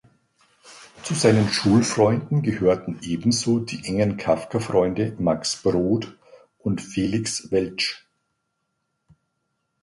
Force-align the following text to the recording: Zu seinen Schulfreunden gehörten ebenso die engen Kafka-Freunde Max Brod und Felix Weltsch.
Zu 1.03 1.13
seinen 1.13 1.49
Schulfreunden 1.49 2.41
gehörten 2.41 2.97
ebenso 3.03 3.59
die 3.59 3.85
engen 3.85 4.17
Kafka-Freunde 4.17 5.15
Max 5.19 5.61
Brod 5.61 6.17
und 6.57 6.81
Felix 6.81 7.51
Weltsch. 7.51 8.03